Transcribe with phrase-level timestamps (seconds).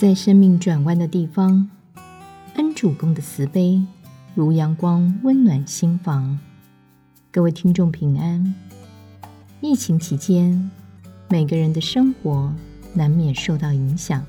[0.00, 1.68] 在生命转弯的地方，
[2.54, 3.84] 恩主公的慈悲
[4.32, 6.38] 如阳光，温暖心房。
[7.32, 8.54] 各位听众平安。
[9.60, 10.70] 疫情期间，
[11.28, 12.54] 每个人的生活
[12.94, 14.24] 难免受到影响。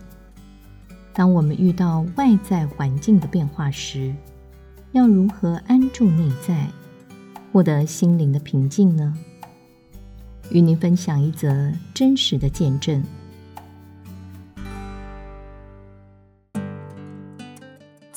[1.14, 4.12] 当我们遇到外在环境的变化时，
[4.94, 6.68] 要如何安住内在，
[7.52, 9.16] 获得心灵的平静呢？
[10.50, 13.04] 与您分享一则真实的见证。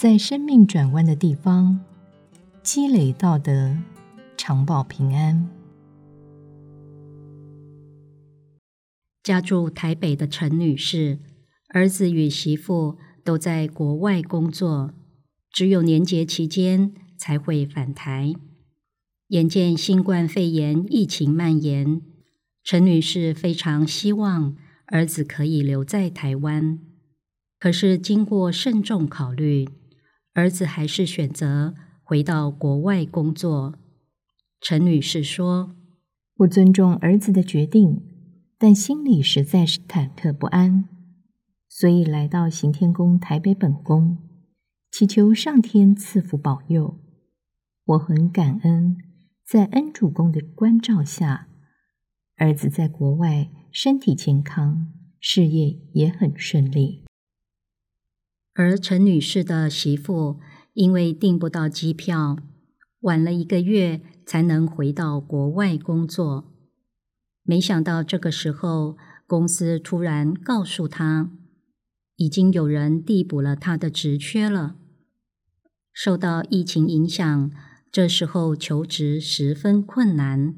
[0.03, 1.79] 在生命转弯的地方，
[2.61, 3.77] 积累道德，
[4.37, 5.49] 常保平安。
[9.23, 11.21] 家住台北的陈女士，
[11.69, 14.93] 儿子与媳妇都在国外工作，
[15.53, 18.35] 只有年节期间才会返台。
[19.29, 22.03] 眼见新冠肺炎疫情蔓延，
[22.65, 24.57] 陈女士非常希望
[24.87, 26.81] 儿子可以留在台湾。
[27.61, 29.69] 可是经过慎重考虑，
[30.35, 33.79] 儿子还是选择回到国外工作。
[34.61, 35.77] 陈女士说
[36.39, 38.03] ：“我尊重儿子的决定，
[38.59, 40.89] 但心里实在是忐忑不安，
[41.69, 44.19] 所以来到行天宫台北本宫，
[44.91, 46.99] 祈求上天赐福保佑。
[47.85, 48.97] 我很感恩，
[49.45, 51.49] 在恩主公的关照下，
[52.37, 57.02] 儿子在国外身体健康，事业也很顺利。”
[58.55, 60.39] 而陈女士的媳妇
[60.75, 62.37] 因为订不到机票，
[63.01, 66.53] 晚了一个月才能回到国外工作。
[67.43, 71.31] 没想到这个时候，公司突然告诉她，
[72.17, 74.77] 已经有人递补了她的职缺了。
[75.93, 77.51] 受到疫情影响，
[77.91, 80.55] 这时候求职十分困难。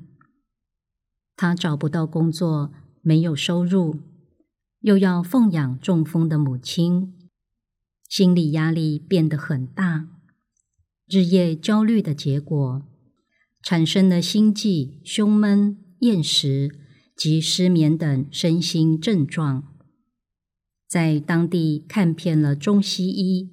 [1.37, 4.01] 她找不到工作，没有收入，
[4.81, 7.13] 又要奉养中风的母亲。
[8.17, 10.07] 心理压力变得很大，
[11.09, 12.87] 日夜焦虑的结果，
[13.61, 16.71] 产生了心悸、胸闷、厌食
[17.17, 19.65] 及失眠等身心症状。
[20.87, 23.51] 在当地看遍了中西医，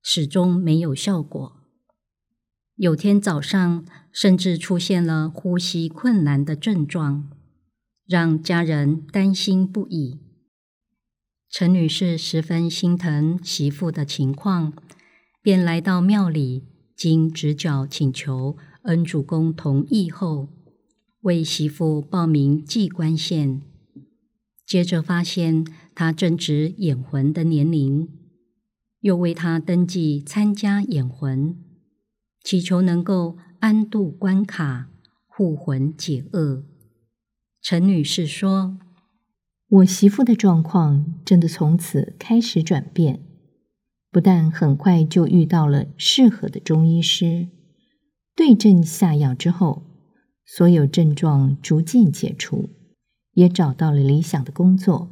[0.00, 1.56] 始终没有效果。
[2.76, 7.32] 有天早上，甚至出现了呼吸困难的症状，
[8.06, 10.20] 让家人担心不已。
[11.56, 14.72] 陈女士十分心疼媳妇的情况，
[15.40, 16.64] 便来到庙里，
[16.96, 20.48] 经直角请求恩主公同意后，
[21.20, 23.62] 为媳妇报名祭官线。
[24.66, 28.08] 接着发现她正值演魂的年龄，
[28.98, 31.56] 又为她登记参加演魂，
[32.42, 34.88] 祈求能够安度关卡，
[35.28, 36.64] 护魂解厄。
[37.62, 38.76] 陈女士说。
[39.68, 43.20] 我媳妇的状况真的从此开始转变，
[44.10, 47.48] 不但很快就遇到了适合的中医师，
[48.36, 49.82] 对症下药之后，
[50.44, 52.68] 所有症状逐渐解除，
[53.32, 55.10] 也找到了理想的工作，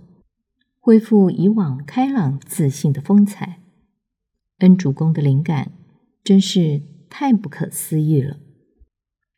[0.79, 3.62] 恢复以往开朗自信的风采。
[4.59, 5.73] 恩主公的灵感
[6.23, 8.39] 真是太不可思议了。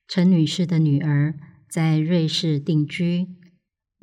[0.07, 1.39] 陈女士的女儿
[1.71, 3.29] 在瑞士定居。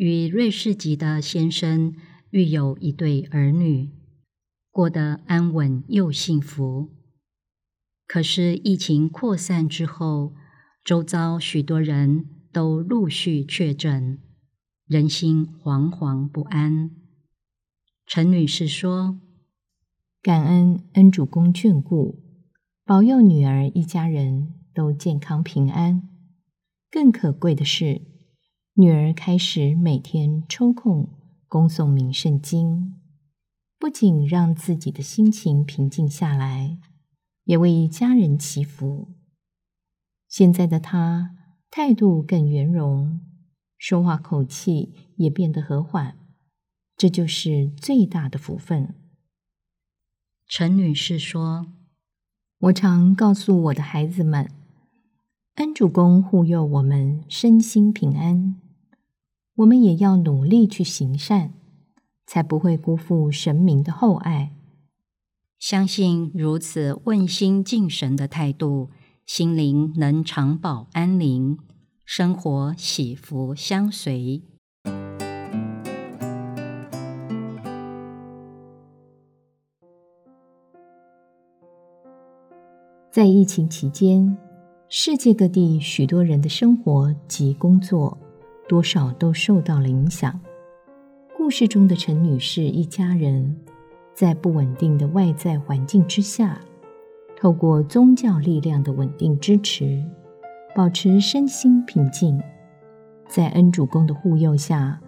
[0.02, 1.94] 与瑞士籍的先生
[2.32, 3.92] 育有一对儿女，
[4.72, 6.90] 过得安稳又幸福。
[8.08, 10.34] 可是疫情扩散之后，
[10.84, 14.18] 周遭许多人都陆续确诊，
[14.88, 16.90] 人心惶惶不安。
[18.08, 19.20] 陈女士说
[20.24, 22.24] ：“感恩恩主公眷顾，
[22.84, 26.10] 保佑女儿一家人都健康平安。
[26.90, 28.02] 更可贵的是。”
[28.76, 31.10] 女儿开始每天抽空
[31.50, 32.96] 恭诵名圣经，
[33.78, 36.80] 不仅让自己的心情平静下来，
[37.44, 39.10] 也为家人祈福。
[40.30, 41.36] 现在的她
[41.70, 43.20] 态度更圆融，
[43.78, 46.18] 说话口气也变得和缓，
[46.96, 48.96] 这就是最大的福分。
[50.48, 51.74] 陈女士说
[52.60, 54.50] ：“我常告诉我的孩子们。”
[55.56, 58.56] 恩主公护佑我们身心平安，
[59.56, 61.52] 我们也要努力去行善，
[62.26, 64.54] 才不会辜负神明的厚爱。
[65.60, 68.92] 相信如此问心敬神的态度，
[69.26, 71.60] 心灵能长保安宁，
[72.06, 74.42] 生活喜福相随。
[83.12, 84.51] 在疫情期间。
[84.94, 88.18] 世界各地许多人的生活及工作，
[88.68, 90.38] 多少都受到了影响。
[91.38, 93.56] 故事中的陈女士一家人，
[94.14, 96.60] 在不稳定的外在环境之下，
[97.38, 100.04] 透过宗教力量的稳定支持，
[100.76, 102.38] 保持身心平静，
[103.30, 105.00] 在恩主公的护佑下，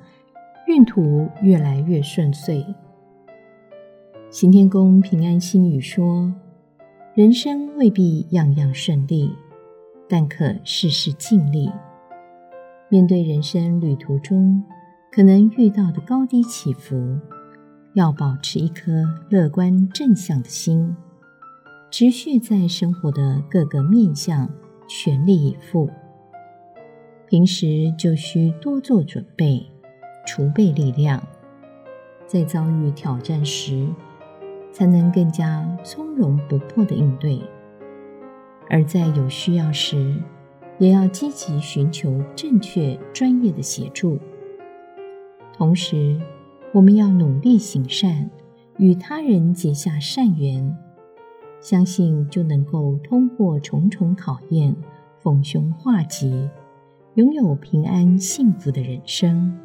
[0.66, 2.66] 运途越来越顺遂。
[4.30, 6.34] 行天宫平安心语说
[7.16, 9.30] ：“人生未必样样顺利，
[10.08, 11.72] 但可事事尽力。
[12.90, 14.64] 面对人生旅途中
[15.12, 17.20] 可能遇到的高低起伏。”
[17.96, 20.96] 要保持一颗乐观正向的心，
[21.92, 24.50] 持续在生活的各个面向
[24.88, 25.88] 全力以赴。
[27.28, 29.64] 平时就需多做准备，
[30.26, 31.22] 储备力量，
[32.26, 33.88] 在遭遇挑战时，
[34.72, 37.40] 才能更加从容不迫的应对；
[38.74, 40.16] 而在有需要时，
[40.80, 44.18] 也要积极寻求正确专业的协助，
[45.56, 46.20] 同时。
[46.72, 48.32] 我们要努力行善，
[48.78, 50.76] 与他人结下善缘，
[51.62, 54.76] 相信就能够通过重重考验，
[55.20, 56.50] 逢凶化吉，
[57.14, 59.56] 拥有平安幸福的人生。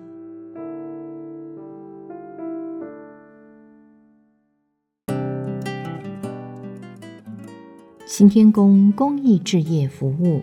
[8.09, 10.43] 新天宫公益置业服务，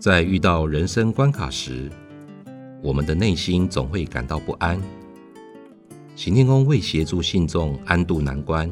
[0.00, 1.88] 在遇到人生关卡时，
[2.82, 4.76] 我们的内心总会感到不安。
[6.16, 8.68] 行天宫为协助信众安度难关，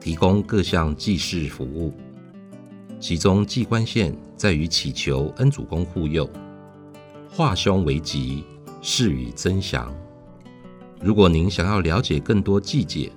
[0.00, 1.94] 提供各项祭祀服务。
[2.98, 6.28] 其中祭关线在于祈求恩主公护佑，
[7.30, 8.42] 化凶为吉，
[8.82, 9.94] 事与增祥。
[11.00, 13.12] 如果您想要了解更多祭解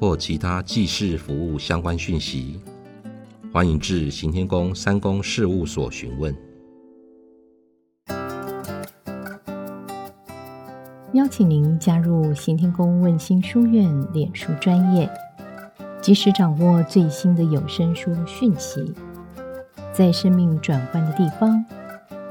[0.00, 2.58] 或其他祭祀服务相关讯息，
[3.56, 6.36] 欢迎至行天宫三宫事务所询问。
[11.14, 15.08] 邀请您加入行天宫问心书院脸书专业，
[16.02, 18.92] 及时掌握最新的有声书讯息。
[19.90, 21.64] 在生命转换的地方，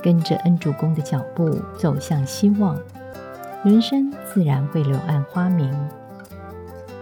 [0.03, 2.79] 跟着恩主公的脚步走向希望，
[3.63, 5.73] 人生自然会柳暗花明。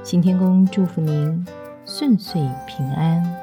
[0.02, 1.46] 行天宫祝福您
[1.86, 3.43] 顺遂平安。